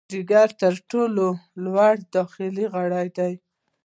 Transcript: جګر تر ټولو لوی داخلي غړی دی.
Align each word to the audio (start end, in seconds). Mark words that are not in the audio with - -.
جګر 0.11 0.49
تر 0.61 0.73
ټولو 0.89 1.25
لوی 1.63 1.93
داخلي 2.15 2.65
غړی 2.73 3.07
دی. 3.17 3.33